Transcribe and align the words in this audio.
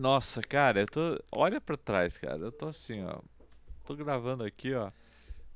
Nossa, 0.00 0.40
cara, 0.42 0.80
eu 0.80 0.86
tô. 0.86 1.18
Olha 1.36 1.60
pra 1.60 1.76
trás, 1.76 2.18
cara. 2.18 2.38
Eu 2.38 2.52
tô 2.52 2.66
assim, 2.68 3.02
ó. 3.04 3.20
Tô 3.86 3.94
gravando 3.94 4.42
aqui, 4.44 4.74
ó. 4.74 4.90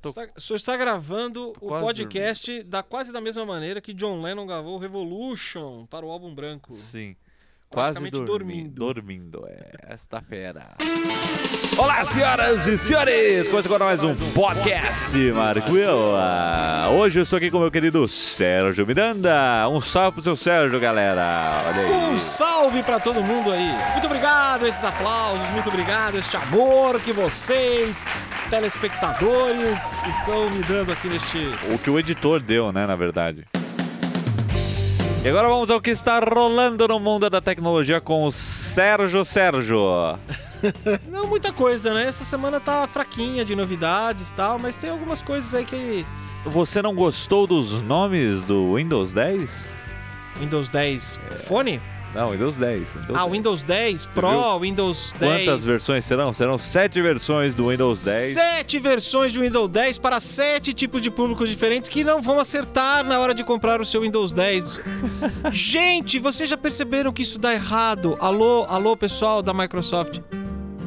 Tô- 0.01 0.09
Está, 0.09 0.29
o 0.35 0.39
senhor 0.39 0.55
está 0.55 0.77
gravando 0.77 1.49
o 1.59 1.67
podcast 1.79 2.63
da 2.63 2.81
quase 2.81 3.11
da 3.11 3.19
mesma 3.19 3.45
maneira 3.45 3.81
que 3.81 3.93
John 3.93 4.21
Lennon 4.21 4.45
gravou 4.47 4.77
Revolution 4.77 5.85
para 5.87 6.05
o 6.05 6.09
álbum 6.11 6.33
branco. 6.33 6.71
Sim. 6.73 7.17
Quase 7.71 7.93
dormindo. 7.93 8.25
dormindo. 8.25 8.73
Dormindo, 8.73 9.47
é. 9.47 9.93
Esta 9.93 10.19
fera. 10.21 10.69
Olá, 11.77 12.03
senhoras 12.03 12.65
e 12.65 12.79
senhores! 12.79 13.47
Começa 13.47 13.67
agora 13.67 13.85
mais 13.85 14.03
um 14.03 14.15
podcast, 14.33 15.15
Marco. 15.33 15.71
Ah, 16.17 16.87
Hoje 16.91 17.19
eu 17.19 17.23
estou 17.23 17.37
aqui 17.37 17.51
com 17.51 17.57
o 17.57 17.61
meu 17.61 17.69
querido 17.69 18.07
Sérgio 18.07 18.87
Miranda. 18.87 19.69
Um 19.69 19.79
salve 19.79 20.15
pro 20.15 20.23
seu 20.23 20.35
Sérgio, 20.35 20.79
galera. 20.79 21.63
Olha 21.67 21.81
aí. 21.81 22.11
Um 22.11 22.17
salve 22.17 22.81
para 22.81 22.99
todo 22.99 23.21
mundo 23.21 23.51
aí. 23.51 23.71
Muito 23.91 24.07
obrigado 24.07 24.65
esses 24.65 24.83
aplausos, 24.83 25.47
muito 25.51 25.69
obrigado 25.69 26.17
este 26.17 26.35
amor 26.37 26.99
que 26.99 27.13
vocês, 27.13 28.03
telespectadores, 28.49 29.95
estão 30.07 30.49
me 30.49 30.63
dando 30.63 30.91
aqui 30.91 31.07
neste 31.07 31.37
O 31.71 31.77
que 31.77 31.91
o 31.91 31.99
editor 31.99 32.39
deu, 32.39 32.71
né, 32.71 32.87
na 32.87 32.95
verdade. 32.95 33.45
E 35.21 35.27
agora 35.27 35.49
vamos 35.49 35.69
ao 35.69 35.81
que 35.81 35.89
está 35.89 36.17
rolando 36.19 36.87
no 36.87 36.97
mundo 36.97 37.29
da 37.29 37.41
tecnologia 37.41 37.99
com 37.99 38.23
o 38.23 38.31
Sérgio 38.31 39.25
Sérgio. 39.25 40.17
Não 41.11 41.27
muita 41.27 41.51
coisa, 41.51 41.93
né? 41.93 42.03
Essa 42.03 42.23
semana 42.23 42.57
tá 42.57 42.87
fraquinha 42.87 43.43
de 43.43 43.53
novidades 43.53 44.29
e 44.29 44.33
tal, 44.33 44.57
mas 44.57 44.77
tem 44.77 44.89
algumas 44.89 45.21
coisas 45.21 45.53
aí 45.53 45.65
que 45.65 46.05
Você 46.45 46.81
não 46.81 46.95
gostou 46.95 47.45
dos 47.45 47.81
nomes 47.81 48.45
do 48.45 48.75
Windows 48.75 49.11
10? 49.11 49.77
Windows 50.39 50.69
10 50.69 51.19
Fone? 51.45 51.81
Não, 52.13 52.27
Windows 52.29 52.57
10. 52.57 52.93
Windows 52.93 53.17
Ah, 53.17 53.21
10. 53.23 53.31
Windows 53.31 53.63
10 53.63 54.05
Pro, 54.07 54.59
Windows 54.59 55.13
10. 55.19 55.45
Quantas 55.45 55.63
versões 55.63 56.05
serão? 56.05 56.33
Serão 56.33 56.57
sete 56.57 57.01
versões 57.01 57.53
do 57.53 57.69
Windows 57.69 58.03
10. 58.03 58.33
Sete 58.33 58.79
versões 58.79 59.31
de 59.31 59.39
Windows 59.39 59.69
10 59.69 59.97
para 59.99 60.19
sete 60.19 60.73
tipos 60.73 61.01
de 61.01 61.11
públicos 61.11 61.49
diferentes 61.49 61.89
que 61.89 62.03
não 62.03 62.21
vão 62.21 62.39
acertar 62.39 63.03
na 63.03 63.19
hora 63.19 63.33
de 63.33 63.43
comprar 63.43 63.79
o 63.79 63.85
seu 63.85 64.01
Windows 64.01 64.31
10. 64.31 64.79
Gente, 65.51 66.19
vocês 66.19 66.49
já 66.49 66.57
perceberam 66.57 67.13
que 67.13 67.21
isso 67.21 67.39
dá 67.39 67.53
errado? 67.53 68.17
Alô, 68.19 68.65
alô, 68.67 68.97
pessoal 68.97 69.41
da 69.41 69.53
Microsoft. 69.53 70.19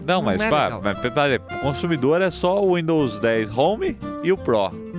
Não, 0.05 0.21
mas, 0.21 0.41
Não 0.41 0.47
é 0.47 0.51
pá, 0.51 0.81
mas 0.83 0.99
consumidor 1.61 2.21
é 2.21 2.31
só 2.31 2.61
o 2.61 2.75
Windows 2.75 3.21
10 3.21 3.57
Home 3.57 3.97
e 4.25 4.33
o 4.33 4.37
Pro. 4.37 4.92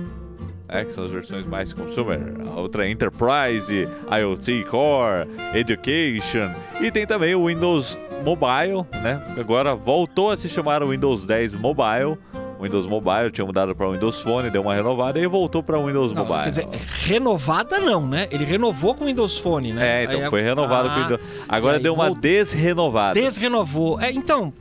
É, 0.68 0.84
que 0.84 0.92
são 0.92 1.04
as 1.04 1.10
versões 1.10 1.44
mais 1.44 1.72
consumer. 1.72 2.20
A 2.50 2.60
outra 2.60 2.86
é 2.86 2.90
Enterprise, 2.90 3.88
IoT 4.10 4.64
Core, 4.64 5.28
Education. 5.52 6.50
E 6.80 6.90
tem 6.90 7.06
também 7.06 7.34
o 7.34 7.46
Windows 7.46 7.98
Mobile, 8.24 8.84
né? 9.02 9.22
Agora 9.38 9.74
voltou 9.74 10.30
a 10.30 10.36
se 10.36 10.48
chamar 10.48 10.82
o 10.82 10.88
Windows 10.88 11.26
10 11.26 11.54
Mobile. 11.56 12.16
O 12.58 12.62
Windows 12.62 12.86
Mobile 12.86 13.30
tinha 13.30 13.44
mudado 13.44 13.74
para 13.76 13.86
o 13.86 13.92
Windows 13.92 14.20
Phone, 14.20 14.48
deu 14.48 14.62
uma 14.62 14.74
renovada 14.74 15.20
e 15.20 15.26
voltou 15.26 15.62
para 15.62 15.78
o 15.78 15.86
Windows 15.86 16.14
Não, 16.14 16.24
Mobile. 16.24 16.44
quer 16.44 16.50
dizer, 16.50 16.66
renovada 17.02 17.78
não, 17.78 18.06
né? 18.06 18.26
Ele 18.30 18.44
renovou 18.44 18.94
com 18.94 19.04
o 19.04 19.06
Windows 19.06 19.38
Phone, 19.38 19.72
né? 19.72 20.00
É, 20.00 20.04
então 20.04 20.20
Aí 20.22 20.30
foi 20.30 20.40
renovado 20.40 20.88
com 20.88 20.94
o 20.94 20.98
ah, 20.98 21.02
Windows. 21.02 21.20
Agora 21.48 21.78
deu 21.78 21.92
uma 21.92 22.04
voltou. 22.06 22.22
desrenovada. 22.22 23.20
Desrenovou. 23.20 24.00
É, 24.00 24.10
então, 24.12 24.52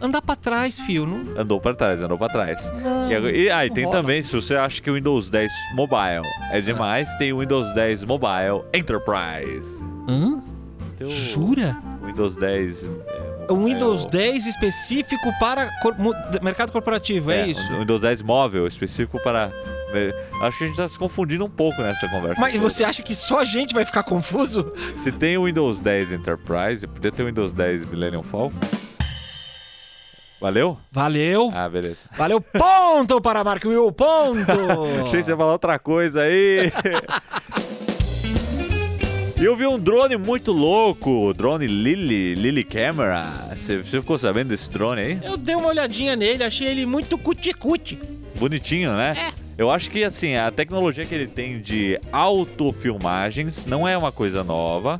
andar 0.00 0.22
pra 0.22 0.36
trás, 0.36 0.78
fio. 0.80 1.06
Não, 1.06 1.40
Andou 1.40 1.60
para 1.60 1.74
trás, 1.74 2.00
andou 2.02 2.18
para 2.18 2.28
trás. 2.32 2.70
não, 2.82 3.10
E, 3.30 3.44
e 3.44 3.50
aí, 3.50 3.68
não 3.68 3.74
tem 3.74 3.84
rola. 3.84 3.96
também, 3.96 4.22
se 4.22 4.34
você 4.34 4.54
acha 4.54 4.80
que 4.80 4.90
o 4.90 4.94
Windows 4.94 5.28
10 5.30 5.50
Mobile 5.74 6.22
é 6.50 6.60
demais, 6.60 7.08
tem 7.16 7.32
o 7.32 7.38
Windows 7.38 7.74
10 7.74 8.04
Mobile 8.04 8.62
Enterprise. 8.74 9.82
Hã? 10.08 10.42
Tem 10.96 11.06
o 11.06 11.10
Jura? 11.10 11.76
Windows 12.04 12.36
10. 12.36 12.84
É, 12.84 13.52
Um 13.52 13.64
Windows 13.64 14.04
é, 14.06 14.08
10 14.08 14.46
específico 14.46 15.32
para 15.38 15.70
cor- 15.80 15.94
mercado 16.42 16.72
corporativo, 16.72 17.30
é, 17.30 17.46
isso? 17.46 17.72
O 17.72 17.78
Windows 17.80 18.00
10 18.02 18.22
móvel, 18.22 18.66
específico 18.66 19.20
para. 19.22 19.50
Acho 20.42 20.58
que 20.58 20.64
a 20.64 20.66
gente 20.66 20.76
tá 20.76 20.86
se 20.86 20.98
confundindo 20.98 21.44
um 21.46 21.48
pouco 21.48 21.80
nessa 21.80 22.06
conversa. 22.08 22.38
Mas 22.38 22.52
toda. 22.52 22.64
você 22.68 22.84
acha 22.84 23.02
que 23.02 23.14
só 23.14 23.40
a 23.40 23.44
gente 23.44 23.72
vai 23.72 23.86
ficar 23.86 24.02
confuso? 24.02 24.70
Se 24.96 25.10
tem 25.10 25.38
o 25.38 25.44
Windows 25.46 25.78
10 25.78 26.12
Enterprise, 26.12 26.86
podia 26.86 27.10
ter 27.10 27.22
o 27.22 27.26
Windows 27.26 27.52
10 27.54 27.86
Millennium 27.86 28.22
Falcon. 28.22 28.54
Valeu? 30.40 30.78
Valeu. 30.92 31.50
Ah, 31.52 31.68
beleza. 31.68 32.08
Valeu, 32.16 32.40
ponto 32.40 33.20
para 33.20 33.42
Mark 33.42 33.64
Will, 33.64 33.90
ponto! 33.90 34.52
Achei 35.06 35.20
que 35.20 35.24
você 35.24 35.32
ia 35.32 35.36
falar 35.36 35.52
outra 35.52 35.78
coisa 35.78 36.22
aí. 36.22 36.72
E 39.40 39.44
eu 39.44 39.56
vi 39.56 39.66
um 39.68 39.78
drone 39.78 40.16
muito 40.16 40.50
louco, 40.50 41.28
o 41.28 41.32
drone 41.32 41.66
Lily, 41.66 42.34
Lily 42.34 42.64
Camera. 42.64 43.24
Você, 43.54 43.82
ficou 43.84 44.18
sabendo 44.18 44.48
desse 44.48 44.68
drone 44.68 45.00
aí? 45.00 45.18
Eu 45.22 45.36
dei 45.36 45.54
uma 45.54 45.68
olhadinha 45.68 46.16
nele, 46.16 46.42
achei 46.42 46.66
ele 46.66 46.84
muito 46.84 47.16
cuti-cuti. 47.16 48.00
Bonitinho, 48.36 48.92
né? 48.96 49.14
É. 49.16 49.32
Eu 49.56 49.70
acho 49.70 49.90
que 49.90 50.02
assim, 50.02 50.34
a 50.34 50.50
tecnologia 50.50 51.06
que 51.06 51.14
ele 51.14 51.28
tem 51.28 51.60
de 51.60 52.00
autofilmagens 52.10 53.64
não 53.64 53.86
é 53.86 53.96
uma 53.96 54.10
coisa 54.10 54.42
nova. 54.42 54.98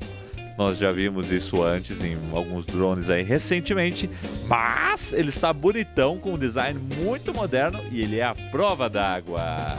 Nós 0.59 0.77
já 0.77 0.91
vimos 0.91 1.31
isso 1.31 1.63
antes 1.63 2.03
em 2.03 2.19
alguns 2.33 2.67
drones 2.67 3.09
aí 3.09 3.23
recentemente, 3.23 4.11
mas 4.49 5.13
ele 5.13 5.29
está 5.29 5.53
bonitão 5.53 6.19
com 6.19 6.33
um 6.33 6.39
design 6.39 6.81
muito 6.97 7.33
moderno 7.33 7.81
e 7.93 8.03
ele 8.03 8.19
é 8.19 8.25
a 8.25 8.35
prova 8.35 8.91
d'água. 8.91 9.41
Ah, 9.41 9.79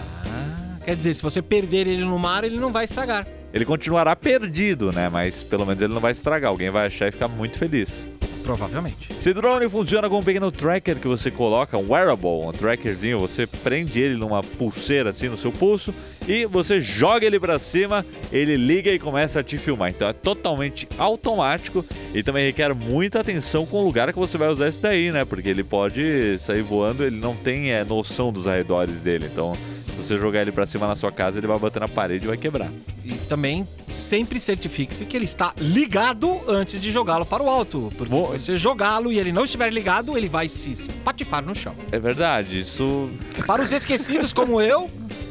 quer 0.85 0.95
dizer, 0.95 1.13
se 1.13 1.22
você 1.22 1.41
perder 1.41 1.85
ele 1.85 2.06
no 2.06 2.17
mar, 2.17 2.45
ele 2.45 2.57
não 2.57 2.72
vai 2.72 2.85
estragar. 2.85 3.28
Ele 3.53 3.66
continuará 3.66 4.16
perdido, 4.16 4.94
né? 4.94 5.09
Mas 5.09 5.44
pelo 5.44 5.66
menos 5.66 5.81
ele 5.81 5.94
não 5.94 6.00
vai 6.00 6.13
estragar. 6.13 6.50
Alguém 6.50 6.69
vai 6.69 6.88
achar 6.88 7.09
e 7.09 7.11
ficar 7.11 7.28
muito 7.28 7.57
feliz. 7.57 8.07
Provavelmente. 8.50 9.12
Esse 9.12 9.32
drone 9.32 9.70
funciona 9.70 10.10
com 10.10 10.18
um 10.18 10.24
pequeno 10.24 10.52
tracker 10.52 10.96
que 10.96 11.08
você 11.08 11.30
coloca, 11.30 11.78
um 11.78 11.92
wearable, 11.92 12.48
um 12.48 12.52
trackerzinho. 12.52 13.20
Você 13.20 13.46
prende 13.46 14.00
ele 14.00 14.16
numa 14.16 14.42
pulseira 14.42 15.12
assim 15.12 15.30
no 15.30 15.38
seu 15.38 15.52
pulso 15.52 15.94
e 16.28 16.48
você 16.48 16.82
joga 16.82 17.28
ele 17.28 17.40
pra 17.40 17.59
cima, 17.59 18.04
ele 18.32 18.58
liga 18.58 18.92
e 18.92 18.98
começa 18.98 19.42
a 19.42 19.44
te 19.44 19.59
filmar. 19.59 19.90
Então 19.90 20.08
é 20.08 20.14
totalmente 20.14 20.88
automático 20.98 21.86
e 22.12 22.24
também 22.24 22.44
requer 22.44 22.74
muita 22.74 23.20
atenção 23.20 23.68
com 23.68 23.78
o 23.78 23.86
lugar 23.86 24.12
que 24.12 24.18
você 24.18 24.36
vai 24.36 24.50
usar 24.50 24.70
isso 24.70 24.82
daí, 24.82 25.12
né? 25.12 25.24
Porque 25.26 25.48
ele 25.48 25.64
pode 25.64 26.40
sair 26.40 26.64
voando, 26.64 27.04
ele 27.04 27.18
não 27.18 27.36
tem 27.36 27.72
é, 27.72 27.84
noção 27.84 28.34
dos 28.34 28.48
arredores 28.48 29.00
dele. 29.00 29.30
Então, 29.32 29.56
se 29.56 29.78
você 30.04 30.18
jogar 30.18 30.42
ele 30.42 30.52
pra 30.52 30.66
cima 30.66 30.88
na 30.88 30.96
sua 30.96 31.12
casa, 31.12 31.38
ele 31.38 31.48
vai 31.48 31.58
bater 31.58 31.80
na 31.80 31.88
parede 31.88 32.26
e 32.26 32.28
vai 32.28 32.38
quebrar. 32.38 32.72
E 33.04 33.14
também 33.28 33.66
sempre 33.88 34.40
certifique-se 34.40 35.06
que 35.06 35.16
ele 35.16 35.26
está 35.26 35.54
ligado 35.58 36.42
antes 36.48 36.82
de 36.82 36.92
jogá-lo 36.92 37.26
para 37.26 37.44
o 37.44 37.50
alto. 37.50 37.92
Porque 37.98 38.14
Boa. 38.14 38.38
se 38.38 38.46
você 38.46 38.58
jogá-lo 38.58 39.12
e 39.12 39.20
ele 39.20 39.32
não 39.32 39.44
estiver 39.44 39.72
ligado, 39.72 40.18
ele 40.18 40.30
vai 40.30 40.48
se 40.50 40.72
espatifar 40.72 41.44
no 41.46 41.56
chão. 41.56 41.76
É 41.92 42.00
verdade, 42.00 42.59
isso 42.59 43.09
Para 43.46 43.62
os 43.62 43.72
esquecidos 43.72 44.34
como 44.34 44.62
eu, 44.62 44.90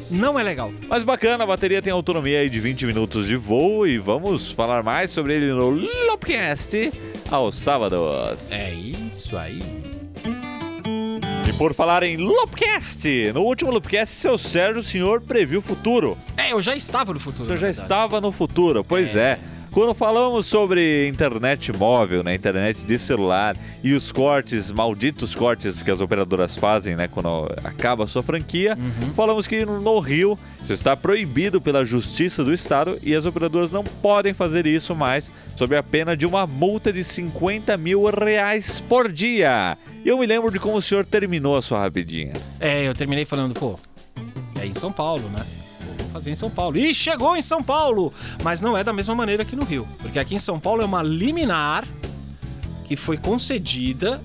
não 0.09 0.39
é 0.39 0.43
legal. 0.43 0.71
Mas 0.89 1.03
bacana, 1.03 1.43
a 1.43 1.47
bateria 1.47 1.81
tem 1.81 1.93
autonomia 1.93 2.39
aí 2.39 2.49
de 2.49 2.59
20 2.59 2.85
minutos 2.85 3.27
de 3.27 3.35
voo 3.35 3.85
e 3.85 3.97
vamos 3.97 4.51
falar 4.51 4.83
mais 4.83 5.11
sobre 5.11 5.35
ele 5.35 5.51
no 5.51 5.69
Loopcast 5.69 6.91
aos 7.31 7.57
sábados. 7.57 8.51
É 8.51 8.73
isso 8.73 9.37
aí. 9.37 9.98
E 11.49 11.53
por 11.53 11.73
falar 11.73 12.03
em 12.03 12.15
Loopcast, 12.15 13.31
no 13.33 13.41
último 13.41 13.71
Loopcast, 13.71 14.13
seu 14.15 14.37
Sérgio, 14.37 14.81
o 14.81 14.83
senhor 14.83 15.19
previu 15.19 15.59
o 15.59 15.63
futuro. 15.63 16.15
É, 16.37 16.51
eu 16.53 16.61
já 16.61 16.75
estava 16.75 17.11
no 17.11 17.17
O 17.17 17.19
futuro. 17.19 17.45
senhor 17.45 17.55
na 17.55 17.59
já 17.61 17.65
verdade. 17.67 17.85
estava 17.85 18.21
no 18.21 18.31
futuro, 18.31 18.83
pois 18.83 19.15
é. 19.15 19.39
Quando 19.71 19.93
falamos 19.93 20.47
sobre 20.47 21.07
internet 21.07 21.71
móvel, 21.71 22.23
né, 22.23 22.33
internet 22.33 22.85
de 22.85 22.97
celular 22.97 23.55
e 23.83 23.93
os 23.93 24.11
cortes, 24.11 24.71
malditos 24.71 25.35
cortes 25.35 25.83
que 25.83 25.91
as 25.91 26.01
operadoras 26.01 26.57
fazem, 26.57 26.95
né, 26.95 27.07
quando 27.07 27.47
acaba 27.63 28.03
a 28.03 28.07
sua 28.07 28.23
franquia, 28.23 28.77
falamos 29.15 29.47
que 29.47 29.65
no 29.65 29.99
Rio 29.99 30.37
isso 30.63 30.73
está 30.73 30.95
proibido 30.95 31.61
pela 31.61 31.85
Justiça 31.85 32.43
do 32.43 32.53
Estado 32.53 32.97
e 33.03 33.13
as 33.15 33.25
operadoras 33.25 33.71
não 33.71 33.83
podem 33.83 34.33
fazer 34.33 34.65
isso 34.65 34.95
mais 34.95 35.31
sob 35.55 35.75
a 35.75 35.83
pena 35.83 36.15
de 36.15 36.25
uma 36.25 36.47
multa 36.47 36.91
de 36.91 37.03
50 37.03 37.75
mil 37.77 38.05
reais 38.05 38.79
por 38.81 39.11
dia. 39.11 39.77
E 40.03 40.09
eu 40.09 40.17
me 40.17 40.25
lembro 40.25 40.51
de 40.51 40.59
como 40.59 40.77
o 40.77 40.81
senhor 40.81 41.05
terminou 41.05 41.57
a 41.57 41.61
sua 41.61 41.79
rapidinha. 41.79 42.33
É, 42.59 42.87
eu 42.87 42.93
terminei 42.93 43.25
falando, 43.25 43.53
pô, 43.53 43.79
é 44.59 44.65
em 44.65 44.73
São 44.73 44.91
Paulo, 44.91 45.29
né? 45.29 45.43
Em 46.27 46.35
São 46.35 46.49
Paulo. 46.49 46.77
E 46.77 46.93
chegou 46.93 47.35
em 47.35 47.41
São 47.41 47.61
Paulo! 47.63 48.11
Mas 48.43 48.61
não 48.61 48.77
é 48.77 48.83
da 48.83 48.93
mesma 48.93 49.15
maneira 49.15 49.45
que 49.45 49.55
no 49.55 49.63
Rio. 49.63 49.87
Porque 49.99 50.19
aqui 50.19 50.35
em 50.35 50.39
São 50.39 50.59
Paulo 50.59 50.81
é 50.81 50.85
uma 50.85 51.01
liminar 51.01 51.85
que 52.85 52.95
foi 52.95 53.17
concedida. 53.17 54.21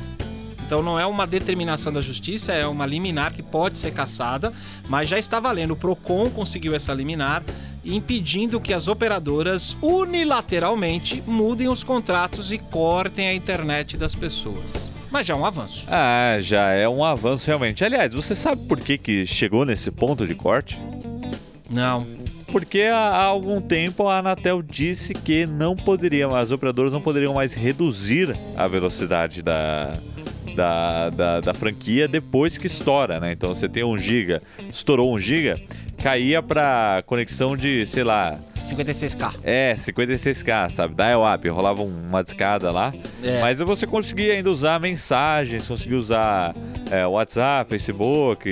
Então 0.66 0.82
não 0.82 0.98
é 0.98 1.04
uma 1.04 1.26
determinação 1.26 1.92
da 1.92 2.00
justiça, 2.00 2.52
é 2.52 2.66
uma 2.66 2.86
liminar 2.86 3.34
que 3.34 3.42
pode 3.42 3.76
ser 3.76 3.92
cassada, 3.92 4.50
mas 4.88 5.08
já 5.08 5.18
está 5.18 5.38
valendo. 5.38 5.72
O 5.72 5.76
Procon 5.76 6.30
conseguiu 6.30 6.74
essa 6.74 6.94
liminar 6.94 7.42
impedindo 7.84 8.60
que 8.60 8.72
as 8.72 8.88
operadoras 8.88 9.76
unilateralmente 9.82 11.22
mudem 11.26 11.68
os 11.68 11.84
contratos 11.84 12.50
e 12.50 12.58
cortem 12.58 13.28
a 13.28 13.34
internet 13.34 13.96
das 13.96 14.14
pessoas. 14.14 14.90
Mas 15.10 15.26
já 15.26 15.34
é 15.34 15.36
um 15.36 15.44
avanço. 15.44 15.86
Ah, 15.88 16.38
já 16.40 16.70
é 16.70 16.88
um 16.88 17.04
avanço 17.04 17.46
realmente. 17.46 17.84
Aliás, 17.84 18.14
você 18.14 18.34
sabe 18.34 18.66
por 18.66 18.80
que, 18.80 18.98
que 18.98 19.26
chegou 19.26 19.64
nesse 19.64 19.90
ponto 19.90 20.26
de 20.26 20.34
corte? 20.34 20.80
Não. 21.70 22.06
porque 22.52 22.82
há, 22.82 23.22
algum 23.22 23.60
tempo 23.60 24.06
a 24.08 24.18
Anatel 24.18 24.62
disse 24.62 25.14
que 25.14 25.46
não 25.46 25.74
poderia, 25.74 26.28
as 26.28 26.50
operadoras 26.50 26.92
não 26.92 27.00
poderiam 27.00 27.34
mais 27.34 27.54
reduzir 27.54 28.36
a 28.56 28.68
velocidade 28.68 29.42
da, 29.42 29.92
da, 30.54 31.10
da, 31.10 31.40
da 31.40 31.54
franquia 31.54 32.06
depois 32.06 32.58
que 32.58 32.66
estoura, 32.66 33.18
né? 33.18 33.32
Então 33.32 33.54
você 33.54 33.68
tem 33.68 33.82
um 33.84 33.98
giga, 33.98 34.40
estourou 34.68 35.12
um 35.12 35.18
giga, 35.18 35.60
caía 36.02 36.42
para 36.42 37.02
conexão 37.06 37.56
de, 37.56 37.86
sei 37.86 38.04
lá, 38.04 38.38
56k. 38.56 39.34
é, 39.42 39.74
56k, 39.74 40.70
sabe? 40.70 40.94
Dial-up, 40.94 41.48
rolava 41.48 41.82
uma 41.82 42.22
discada 42.22 42.70
lá. 42.70 42.92
É. 43.22 43.40
Mas 43.40 43.58
você 43.58 43.86
conseguia 43.86 44.34
ainda 44.34 44.50
usar 44.50 44.78
mensagens, 44.80 45.66
conseguia 45.66 45.98
usar 45.98 46.54
é, 46.90 47.06
WhatsApp, 47.06 47.68
Facebook, 47.70 48.48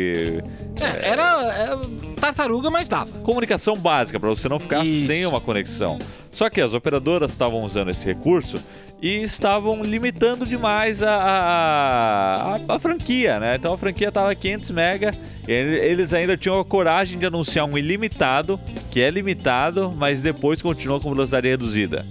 É, 0.81 1.09
era 1.11 1.47
é, 1.55 2.12
tartaruga, 2.27 2.71
mas 2.71 2.89
dava. 2.89 3.19
comunicação 3.21 3.77
básica 3.77 4.19
para 4.21 4.29
você 4.29 4.49
não 4.49 4.59
ficar 4.61 4.85
Isso. 4.85 5.07
sem 5.09 5.27
uma 5.27 5.41
conexão. 5.41 5.99
Só 6.31 6.49
que 6.49 6.61
as 6.61 6.73
operadoras 6.73 7.31
estavam 7.33 7.61
usando 7.63 7.91
esse 7.91 8.07
recurso 8.07 8.57
e 9.03 9.23
estavam 9.23 9.83
limitando 9.83 10.47
demais 10.47 11.03
a, 11.03 11.11
a, 11.17 12.55
a- 12.55 12.61
a 12.77 12.79
franquia, 12.79 13.39
né? 13.41 13.57
Então 13.57 13.75
a 13.75 13.79
franquia 13.79 14.09
estava 14.09 14.35
500 14.35 14.71
mega. 14.71 15.15
e 15.47 15.51
ele- 15.53 15.77
Eles 15.85 16.13
ainda 16.13 16.37
tinham 16.37 16.59
a 16.61 16.65
coragem 16.65 17.19
de 17.19 17.27
anunciar 17.27 17.65
um 17.67 17.77
ilimitado, 17.77 18.59
que 18.91 19.01
é 19.03 19.11
limitado, 19.11 19.93
mas 19.97 20.23
depois 20.23 20.63
continua 20.63 21.01
com 21.01 21.11
velocidade 21.11 21.49
reduzida. 21.49 22.07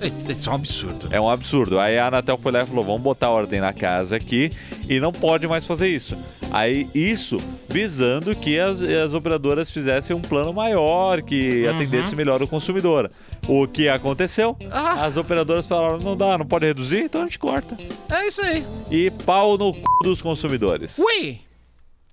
Isso 0.00 0.48
é 0.48 0.52
um 0.52 0.56
absurdo. 0.56 1.08
É 1.10 1.20
um 1.20 1.28
absurdo. 1.28 1.80
Aí 1.80 1.98
a 1.98 2.06
Anatel 2.08 2.36
foi 2.38 2.52
lá 2.52 2.62
e 2.62 2.66
falou: 2.66 2.84
vamos 2.84 3.00
botar 3.02 3.30
ordem 3.30 3.60
na 3.60 3.72
casa 3.72 4.16
aqui 4.16 4.52
e 4.88 5.00
não 5.00 5.12
pode 5.12 5.46
mais 5.46 5.66
fazer 5.66 5.88
isso. 5.88 6.16
Aí 6.50 6.88
isso 6.94 7.38
visando 7.68 8.34
que 8.34 8.58
as, 8.58 8.80
as 8.80 9.12
operadoras 9.12 9.70
fizessem 9.70 10.14
um 10.14 10.20
plano 10.20 10.52
maior, 10.52 11.22
que 11.22 11.66
atendesse 11.66 12.14
melhor 12.14 12.42
o 12.42 12.48
consumidor. 12.48 13.10
O 13.48 13.66
que 13.66 13.88
aconteceu? 13.88 14.56
Ah. 14.70 15.04
As 15.04 15.16
operadoras 15.16 15.66
falaram: 15.66 15.98
não 15.98 16.16
dá, 16.16 16.38
não 16.38 16.46
pode 16.46 16.66
reduzir, 16.66 17.04
então 17.04 17.22
a 17.22 17.24
gente 17.24 17.38
corta. 17.38 17.76
É 18.10 18.26
isso 18.26 18.42
aí. 18.42 18.64
E 18.90 19.10
pau 19.10 19.56
no 19.56 19.74
c 19.74 19.80
dos 20.02 20.22
consumidores. 20.22 20.98
Ui! 20.98 21.38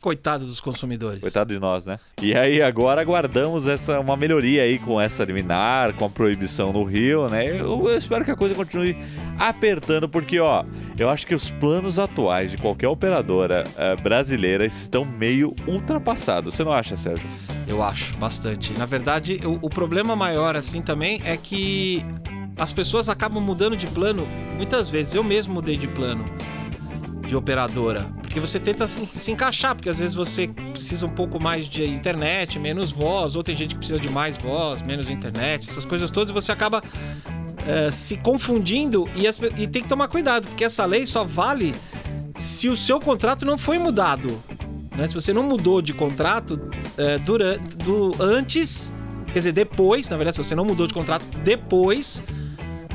Coitado 0.03 0.45
dos 0.45 0.59
consumidores. 0.59 1.21
Coitado 1.21 1.53
de 1.53 1.59
nós, 1.61 1.85
né? 1.85 1.97
E 2.21 2.35
aí 2.35 2.61
agora 2.61 2.99
aguardamos 2.99 3.69
essa 3.69 4.01
uma 4.01 4.17
melhoria 4.17 4.63
aí 4.63 4.77
com 4.77 4.99
essa 4.99 5.23
liminar, 5.23 5.93
com 5.93 6.03
a 6.03 6.09
proibição 6.09 6.73
no 6.73 6.83
Rio, 6.83 7.29
né? 7.29 7.57
Eu, 7.57 7.89
eu 7.89 7.97
espero 7.97 8.25
que 8.25 8.31
a 8.31 8.35
coisa 8.35 8.53
continue 8.53 8.97
apertando, 9.39 10.09
porque 10.09 10.41
ó, 10.41 10.65
eu 10.99 11.09
acho 11.09 11.25
que 11.25 11.33
os 11.33 11.51
planos 11.51 11.97
atuais 11.97 12.51
de 12.51 12.57
qualquer 12.57 12.89
operadora 12.89 13.63
eh, 13.77 13.95
brasileira 13.95 14.65
estão 14.65 15.05
meio 15.05 15.55
ultrapassados. 15.65 16.53
Você 16.53 16.65
não 16.65 16.73
acha, 16.73 16.97
Sérgio? 16.97 17.25
Eu 17.65 17.81
acho, 17.81 18.13
bastante. 18.17 18.77
Na 18.77 18.85
verdade, 18.85 19.39
o, 19.45 19.67
o 19.67 19.69
problema 19.69 20.17
maior, 20.17 20.57
assim, 20.57 20.81
também 20.81 21.21
é 21.23 21.37
que 21.37 22.05
as 22.57 22.73
pessoas 22.73 23.07
acabam 23.07 23.41
mudando 23.41 23.77
de 23.77 23.87
plano 23.87 24.27
muitas 24.57 24.89
vezes. 24.89 25.15
Eu 25.15 25.23
mesmo 25.23 25.53
mudei 25.53 25.77
de 25.77 25.87
plano 25.87 26.25
de 27.25 27.35
operadora. 27.35 28.11
Porque 28.21 28.39
você 28.39 28.59
tenta 28.59 28.87
se, 28.87 29.31
encaixar, 29.31 29.75
porque 29.75 29.89
às 29.89 29.99
vezes 29.99 30.15
você 30.15 30.47
precisa 30.47 31.05
um 31.05 31.09
pouco 31.09 31.39
mais 31.39 31.67
de 31.67 31.85
internet, 31.85 32.59
menos 32.59 32.91
voz, 32.91 33.35
ou 33.35 33.43
tem 33.43 33.55
gente 33.55 33.75
que 33.75 33.79
precisa 33.79 33.99
de 33.99 34.09
mais 34.09 34.37
voz, 34.37 34.81
menos 34.81 35.09
internet, 35.09 35.69
essas 35.69 35.85
coisas 35.85 36.11
todas, 36.11 36.31
você 36.31 36.51
acaba 36.51 36.83
eh, 37.65 37.91
se 37.91 38.17
confundindo 38.17 39.09
e, 39.15 39.27
as 39.27 39.39
e 39.57 39.67
tem 39.67 39.81
que 39.81 39.87
tomar 39.87 40.07
cuidado, 40.07 40.47
porque 40.47 40.63
essa 40.65 40.85
lei 40.85 41.05
só 41.05 41.23
vale 41.23 41.73
se 42.35 42.67
o 42.67 42.75
seu 42.75 42.99
contrato 42.99 43.45
não 43.45 43.57
foi 43.57 43.77
mudado. 43.77 44.41
né? 44.95 45.07
Se 45.07 45.13
você 45.13 45.31
não 45.31 45.43
mudou 45.43 45.81
de 45.81 45.93
contrato 45.93 46.59
é, 46.97 47.17
durante, 47.19 47.77
do, 47.77 48.15
antes, 48.19 48.93
quer 49.27 49.39
dizer, 49.39 49.51
depois, 49.51 50.09
na 50.09 50.17
verdade, 50.17 50.35
se 50.35 50.43
você 50.43 50.55
não 50.55 50.65
mudou 50.65 50.87
de 50.87 50.93
contrato 50.93 51.25
depois 51.43 52.23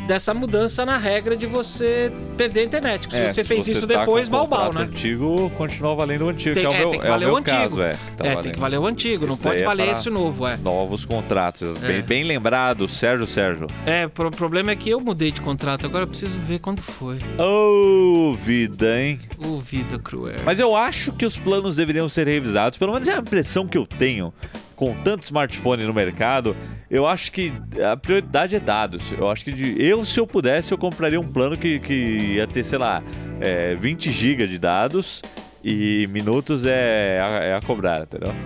dessa 0.08 0.32
mudança 0.32 0.86
na 0.86 0.96
regra 0.96 1.36
de 1.36 1.44
você 1.46 2.10
perder 2.36 2.60
a 2.60 2.64
internet. 2.64 3.06
Que 3.06 3.14
se 3.14 3.22
É, 3.22 3.28
você 3.28 3.44
fez 3.44 3.66
você 3.66 3.72
isso 3.72 3.86
tá 3.86 3.98
depois, 3.98 4.26
o 4.26 4.30
balbal, 4.30 4.72
né? 4.72 4.80
antigo 4.82 5.50
continua 5.58 5.94
valendo 5.94 6.24
o 6.24 6.28
antigo, 6.30 6.54
Tem- 6.54 6.62
que 6.64 6.66
é 6.66 6.70
o 6.70 6.72
é, 6.72 6.78
meu, 6.78 6.88
tem 6.90 6.98
que 7.00 7.06
é 7.06 7.08
o 7.08 7.12
valer 7.12 7.26
meu 7.26 7.34
o 7.34 7.36
antigo. 7.36 7.82
é. 7.82 7.96
tá 8.16 8.26
é, 8.26 8.36
tem 8.36 8.50
que 8.52 8.58
valer 8.58 8.78
o 8.78 8.86
antigo, 8.86 9.26
não 9.26 9.34
Isso 9.34 9.42
pode 9.42 9.62
é 9.62 9.66
valer 9.66 9.88
esse 9.92 10.08
novo, 10.08 10.46
é. 10.48 10.56
Novos 10.56 11.04
contratos. 11.04 11.76
É. 11.82 11.86
Bem, 11.86 12.02
bem 12.02 12.24
lembrado, 12.24 12.88
Sérgio 12.88 13.26
Sérgio. 13.26 13.66
É, 13.84 14.06
o 14.06 14.30
problema 14.30 14.70
é 14.70 14.76
que 14.76 14.88
eu 14.88 14.98
mudei 14.98 15.30
de 15.30 15.42
contrato, 15.42 15.84
agora 15.84 16.04
eu 16.04 16.08
preciso 16.08 16.38
ver 16.38 16.58
quando 16.58 16.80
foi. 16.80 17.18
Ô, 17.38 18.32
vida, 18.32 18.98
hein? 19.00 19.20
Ô, 19.46 19.58
vida 19.58 19.98
cruel. 19.98 20.40
Mas 20.42 20.58
eu 20.58 20.74
acho 20.74 21.12
que 21.12 21.26
os 21.26 21.36
planos 21.36 21.76
deveriam 21.76 22.08
ser 22.08 22.26
revisados, 22.26 22.78
pelo 22.78 22.94
menos 22.94 23.06
é 23.08 23.14
a 23.14 23.18
impressão 23.18 23.66
que 23.68 23.76
eu 23.76 23.86
tenho. 23.86 24.32
Com 24.78 24.94
tanto 24.94 25.24
smartphone 25.24 25.82
no 25.84 25.92
mercado, 25.92 26.56
eu 26.88 27.04
acho 27.06 27.32
que 27.32 27.52
a 27.84 27.96
prioridade 27.96 28.54
é 28.54 28.60
dados. 28.60 29.10
Eu 29.12 29.28
acho 29.28 29.44
que 29.44 29.50
de- 29.52 29.82
eu, 29.82 30.04
se 30.04 30.20
eu 30.20 30.26
pudesse, 30.26 30.70
eu 30.72 30.78
compraria 30.78 31.20
um 31.20 31.26
plano 31.26 31.56
que, 31.56 31.80
que 31.80 31.92
ia 32.36 32.46
ter, 32.46 32.62
sei 32.64 32.78
lá, 32.78 33.02
é, 33.40 33.74
20 33.74 34.10
GB 34.12 34.46
de 34.46 34.56
dados 34.56 35.20
e 35.64 36.06
minutos 36.12 36.64
é 36.64 37.20
a, 37.20 37.28
é 37.44 37.54
a 37.56 37.60
cobrar, 37.60 38.02
entendeu? 38.02 38.32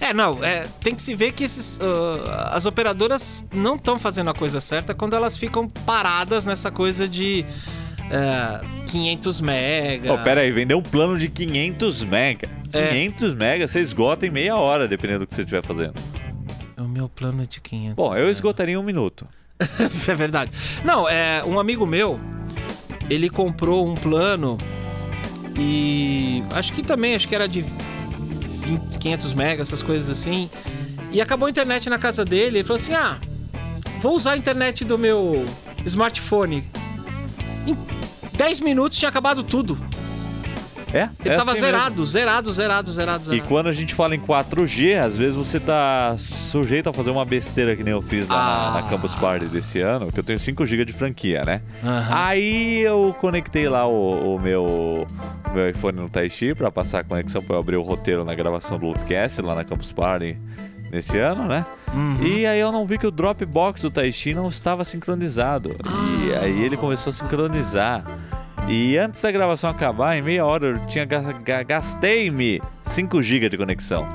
É, 0.00 0.14
não, 0.14 0.42
é, 0.42 0.66
tem 0.82 0.94
que 0.94 1.02
se 1.02 1.14
ver 1.14 1.32
que 1.32 1.44
esses, 1.44 1.78
ah, 1.82 2.52
as 2.54 2.64
operadoras 2.64 3.44
não 3.52 3.76
estão 3.76 3.98
fazendo 3.98 4.30
a 4.30 4.34
coisa 4.34 4.58
certa 4.58 4.94
quando 4.94 5.14
elas 5.14 5.36
ficam 5.36 5.68
paradas 5.68 6.46
nessa 6.46 6.70
coisa 6.70 7.06
de 7.06 7.44
é, 8.10 8.60
500 8.86 9.40
mega. 9.40 10.12
Oh, 10.12 10.18
pera 10.18 10.40
aí, 10.40 10.50
vender 10.50 10.74
um 10.74 10.82
plano 10.82 11.16
de 11.16 11.28
500 11.28 12.02
mega. 12.02 12.48
É. 12.72 12.88
500 12.88 13.34
mega 13.34 13.68
você 13.68 13.80
esgota 13.80 14.26
em 14.26 14.30
meia 14.30 14.56
hora, 14.56 14.88
dependendo 14.88 15.20
do 15.20 15.26
que 15.26 15.34
você 15.34 15.42
estiver 15.42 15.62
fazendo. 15.62 15.94
O 16.76 16.88
meu 16.88 17.08
plano 17.08 17.42
é 17.42 17.46
de 17.46 17.60
500. 17.60 17.94
Bom, 17.94 18.16
eu 18.16 18.30
esgotaria 18.30 18.74
em 18.74 18.76
um 18.76 18.82
minuto. 18.82 19.26
é 20.08 20.14
verdade. 20.14 20.50
Não, 20.84 21.08
é 21.08 21.44
um 21.44 21.60
amigo 21.60 21.86
meu, 21.86 22.18
ele 23.08 23.30
comprou 23.30 23.86
um 23.86 23.94
plano 23.94 24.58
e 25.56 26.42
acho 26.54 26.72
que 26.72 26.82
também, 26.82 27.14
acho 27.14 27.28
que 27.28 27.34
era 27.34 27.46
de 27.46 27.64
20, 28.64 28.98
500 28.98 29.34
mega, 29.34 29.62
essas 29.62 29.82
coisas 29.82 30.10
assim. 30.10 30.50
E 31.12 31.20
acabou 31.20 31.46
a 31.46 31.50
internet 31.50 31.88
na 31.90 31.98
casa 31.98 32.24
dele, 32.24 32.58
ele 32.58 32.64
falou 32.64 32.80
assim: 32.80 32.94
"Ah, 32.94 33.18
vou 34.00 34.14
usar 34.14 34.32
a 34.32 34.36
internet 34.36 34.84
do 34.84 34.96
meu 34.96 35.44
smartphone". 35.84 36.64
Em 38.40 38.44
10 38.44 38.60
minutos 38.62 38.96
tinha 38.98 39.08
acabado 39.10 39.42
tudo. 39.42 39.76
É? 40.92 41.08
Ele 41.24 41.34
é 41.34 41.36
tava 41.36 41.52
assim 41.52 41.60
mesmo. 41.60 41.76
zerado, 41.78 42.04
zerado, 42.04 42.52
zerado, 42.52 42.92
zerado, 42.92 43.22
E 43.22 43.24
zerado. 43.26 43.48
quando 43.48 43.68
a 43.68 43.72
gente 43.72 43.94
fala 43.94 44.12
em 44.14 44.18
4G, 44.18 44.94
às 44.98 45.14
vezes 45.14 45.36
você 45.36 45.60
tá 45.60 46.16
sujeito 46.18 46.88
a 46.88 46.92
fazer 46.92 47.10
uma 47.10 47.24
besteira 47.24 47.76
que 47.76 47.84
nem 47.84 47.92
eu 47.92 48.02
fiz 48.02 48.26
lá 48.26 48.34
na- 48.34 48.78
Ah. 48.78 48.82
na, 48.82 48.88
Campus 48.88 49.14
Party 49.14 49.44
desse 49.44 49.78
ano, 49.80 50.10
que 50.10 50.18
eu 50.18 50.24
tenho 50.24 50.40
5 50.40 50.66
GB 50.66 50.84
de 50.86 50.92
franquia, 50.92 51.44
né? 51.44 51.60
Aham. 51.84 52.08
Aí 52.12 52.80
eu 52.80 53.14
conectei 53.20 53.68
lá 53.68 53.86
o, 53.86 54.34
o 54.34 54.40
meu, 54.40 55.06
o 55.48 55.54
meu 55.54 55.68
iPhone 55.70 55.98
no 55.98 56.08
Taishi 56.08 56.54
pra 56.56 56.72
passar 56.72 57.00
a 57.00 57.04
conexão 57.04 57.40
pra 57.40 57.54
eu 57.56 57.60
abrir 57.60 57.76
o 57.76 57.82
roteiro 57.82 58.24
na 58.24 58.34
gravação 58.34 58.76
do 58.76 58.86
Loopcast 58.86 59.40
lá 59.42 59.54
na 59.54 59.62
Campus 59.64 59.92
Party 59.92 60.36
nesse 60.90 61.16
ano, 61.18 61.44
né? 61.46 61.64
Uhum. 61.94 62.16
E 62.20 62.44
aí 62.46 62.58
eu 62.58 62.72
não 62.72 62.84
vi 62.84 62.98
que 62.98 63.06
o 63.06 63.12
Dropbox 63.12 63.80
do 63.82 63.92
Taishi 63.92 64.34
não 64.34 64.48
estava 64.48 64.84
sincronizado. 64.84 65.76
E 66.26 66.34
aí 66.34 66.62
ele 66.64 66.76
começou 66.76 67.10
a 67.10 67.14
sincronizar. 67.14 68.02
E 68.68 68.96
antes 68.96 69.20
da 69.20 69.30
gravação 69.32 69.68
acabar, 69.70 70.16
em 70.16 70.22
meia 70.22 70.44
hora, 70.46 70.66
eu 70.68 70.86
tinha 70.86 71.04
ga- 71.04 71.20
ga- 71.44 71.62
gastei-me 71.64 72.62
5 72.84 73.20
GB 73.22 73.48
de 73.48 73.56
conexão. 73.58 74.06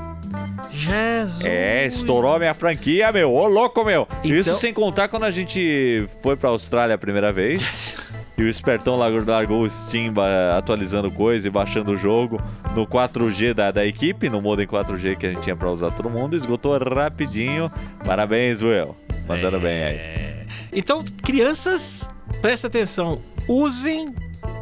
Jesus. 0.70 1.44
É, 1.44 1.86
estourou 1.86 2.34
a 2.34 2.38
minha 2.38 2.54
franquia, 2.54 3.12
meu. 3.12 3.32
Ô, 3.32 3.46
louco, 3.46 3.84
meu. 3.84 4.08
Então- 4.24 4.30
Isso 4.40 4.56
sem 4.56 4.72
contar 4.72 5.08
quando 5.08 5.24
a 5.24 5.30
gente 5.30 6.06
foi 6.22 6.36
pra 6.36 6.48
Austrália 6.50 6.94
a 6.94 6.98
primeira 6.98 7.32
vez. 7.32 7.94
E 8.38 8.42
o 8.44 8.48
espertão 8.50 8.96
largou, 8.96 9.62
o 9.62 9.70
Steam 9.70 10.12
atualizando 10.58 11.10
coisa 11.10 11.48
e 11.48 11.50
baixando 11.50 11.92
o 11.92 11.96
jogo 11.96 12.38
no 12.74 12.86
4G 12.86 13.54
da, 13.54 13.70
da 13.70 13.86
equipe, 13.86 14.28
no 14.28 14.42
modem 14.42 14.66
4G 14.66 15.16
que 15.16 15.24
a 15.26 15.30
gente 15.30 15.40
tinha 15.40 15.56
pra 15.56 15.70
usar 15.70 15.90
todo 15.92 16.10
mundo. 16.10 16.36
Esgotou 16.36 16.76
rapidinho. 16.76 17.72
Parabéns, 18.04 18.60
Will. 18.60 18.94
Mandando 19.26 19.58
bem 19.58 19.82
aí. 19.84 20.46
Então, 20.70 21.02
crianças, 21.24 22.10
presta 22.42 22.66
atenção. 22.66 23.22
Usem 23.48 24.04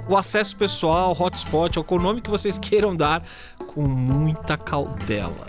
o 0.09 0.17
acesso 0.17 0.57
pessoal, 0.57 1.17
hotspot, 1.19 1.79
ou 1.79 1.85
o 1.89 1.99
nome 1.99 2.21
que 2.21 2.31
vocês 2.31 2.59
queiram 2.59 2.95
dar, 2.95 3.23
com 3.75 3.83
muita 3.83 4.57
cautela. 4.57 5.49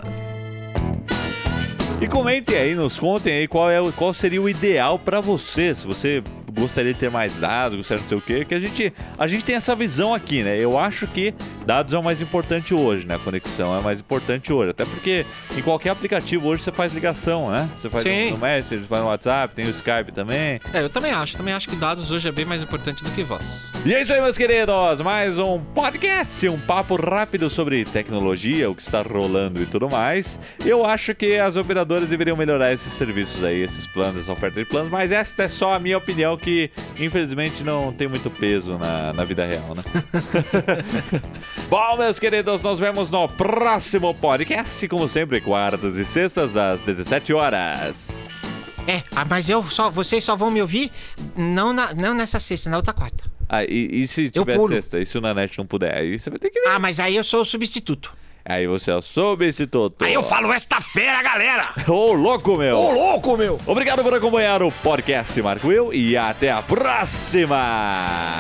E 2.02 2.08
comentem 2.08 2.58
aí, 2.58 2.76
nos 2.76 3.00
contem 3.00 3.34
aí 3.34 3.48
qual, 3.48 3.70
é, 3.72 3.80
qual 3.94 4.14
seria 4.14 4.42
o 4.42 4.50
ideal 4.50 5.00
pra 5.00 5.22
você. 5.22 5.74
Se 5.74 5.88
você 5.88 6.22
gostaria 6.56 6.94
de 6.94 7.00
ter 7.00 7.12
mais 7.12 7.38
dados, 7.38 7.78
gostaria 7.78 8.04
de 8.04 8.04
não 8.04 8.10
sei 8.10 8.18
o 8.18 8.22
quê, 8.22 8.46
que 8.46 8.56
a 8.56 8.60
gente, 8.60 8.94
a 9.18 9.28
gente 9.28 9.46
tem 9.46 9.56
essa 9.56 9.76
visão 9.76 10.14
aqui, 10.14 10.44
né? 10.44 10.58
Eu 10.58 10.78
acho 10.78 11.08
que 11.08 11.34
dados 11.66 11.94
é 11.94 11.98
o 11.98 12.04
mais 12.04 12.22
importante 12.22 12.74
hoje, 12.74 13.06
né? 13.06 13.16
A 13.16 13.20
conexão 13.20 13.78
é 13.78 13.82
mais 13.82 14.00
importante 14.00 14.52
hoje. 14.52 14.72
Até 14.72 14.86
porque 14.86 15.26
em 15.58 15.62
qualquer 15.62 15.90
aplicativo 15.90 16.48
hoje 16.48 16.64
você 16.64 16.72
faz 16.72 16.94
ligação, 16.94 17.52
né? 17.52 17.70
Você 17.76 17.90
faz 17.90 18.04
Sim. 18.04 18.32
no 18.32 18.38
Messenger, 18.38 18.82
você 18.82 18.88
faz 18.88 19.02
no 19.02 19.10
WhatsApp, 19.10 19.56
tem 19.56 19.66
o 19.66 19.70
Skype 19.70 20.12
também. 20.14 20.60
É, 20.74 20.82
eu 20.82 20.90
também 20.90 21.12
acho. 21.12 21.38
Também 21.38 21.54
acho 21.54 21.68
que 21.70 21.76
dados 21.76 22.12
hoje 22.12 22.28
é 22.28 22.32
bem 22.32 22.46
mais 22.46 22.64
importante 22.64 23.04
do 23.04 23.12
que 23.12 23.24
voz. 23.24 23.72
E 23.86 23.94
é 23.94 24.02
isso 24.02 24.14
aí, 24.14 24.22
meus 24.22 24.38
queridos. 24.38 25.02
Mais 25.02 25.38
um 25.38 25.60
podcast, 25.60 26.48
um 26.50 26.60
papo 26.60 26.96
rápido 26.96 27.50
sobre 27.50 27.84
tecnologia, 27.86 28.70
o 28.70 28.76
que 28.76 28.82
está 28.82 29.02
rolando 29.02 29.62
e 29.62 29.66
tudo 29.66 29.90
mais. 29.90 30.40
Eu 30.66 30.86
acho 30.86 31.14
que 31.14 31.38
as 31.38 31.56
operadoras 31.56 32.08
deveriam 32.08 32.38
melhorar 32.38 32.72
esses 32.74 32.94
serviços 32.94 33.44
aí, 33.44 33.62
esses 33.62 33.86
planos, 33.88 34.22
essa 34.22 34.32
oferta 34.32 34.64
de 34.64 34.70
planos, 34.70 34.90
mas 34.92 35.12
esta 35.12 35.44
é 35.44 35.48
só 35.48 35.74
a 35.74 35.80
minha 35.80 35.98
opinião 35.98 36.38
que, 36.46 36.70
infelizmente, 37.00 37.64
não 37.64 37.92
tem 37.92 38.08
muito 38.08 38.30
peso 38.30 38.78
na, 38.78 39.12
na 39.14 39.24
vida 39.24 39.44
real, 39.44 39.74
né? 39.74 39.84
Bom, 41.68 41.98
meus 41.98 42.20
queridos, 42.20 42.62
nos 42.62 42.78
vemos 42.78 43.10
no 43.10 43.28
próximo 43.28 44.14
podcast, 44.14 44.88
como 44.88 45.10
sempre, 45.10 45.42
quartas 45.42 45.98
e 45.98 46.06
sextas, 46.06 46.56
às 46.56 46.82
17 46.82 47.34
horas. 47.34 48.30
É, 48.88 49.02
ah, 49.16 49.26
mas 49.28 49.50
eu 49.50 49.64
só, 49.64 49.90
vocês 49.90 50.24
só 50.24 50.36
vão 50.36 50.52
me 50.52 50.62
ouvir 50.62 50.92
não, 51.36 51.74
na, 51.74 51.96
não 51.96 52.14
nessa 52.14 52.40
sexta, 52.40 52.70
na 52.70 52.78
outra 52.78 52.94
quarta. 52.94 53.24
Ah, 53.50 53.64
e, 53.64 54.04
e 54.04 54.08
se 54.08 54.30
tiver 54.30 54.60
sexta? 54.68 55.00
E 55.00 55.06
se 55.06 55.18
o 55.18 55.22
Nanete 55.22 55.58
não 55.58 55.66
puder? 55.66 55.98
Aí 55.98 56.20
você 56.20 56.30
vai 56.30 56.38
ter 56.38 56.52
que 56.52 56.62
ver. 56.62 56.70
Ah, 56.70 56.78
mas 56.78 57.00
aí 57.00 57.16
eu 57.16 57.24
sou 57.24 57.42
o 57.42 57.46
substituto. 57.46 58.16
Aí 58.48 58.68
você 58.68 58.92
é 58.92 58.96
o 58.96 59.02
substituto. 59.02 60.06
Aí 60.06 60.14
eu 60.14 60.22
falo 60.22 60.54
esta 60.54 60.80
fera, 60.80 61.24
galera! 61.24 61.74
Ô, 61.90 62.14
louco, 62.14 62.56
meu! 62.56 62.78
Ô, 62.78 62.92
louco, 62.92 63.36
meu! 63.36 63.60
Obrigado 63.66 64.04
por 64.04 64.14
acompanhar 64.14 64.62
o 64.62 64.72
podcast 64.72 65.42
Marco 65.42 65.68
Will 65.68 65.92
e 65.92 66.16
até 66.16 66.52
a 66.52 66.62
próxima! 66.62 68.40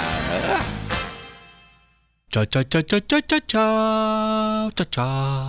Tchau, 2.29 2.45
tchau, 2.45 2.63
tchau, 2.65 2.81
tchau, 2.83 3.01
tchau, 3.01 3.21
tchau, 3.21 3.41
tchau, 4.75 4.85
tchau. 4.85 5.45